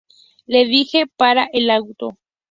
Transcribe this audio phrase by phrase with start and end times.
[0.47, 2.17] Le dije: "¡Para el auto!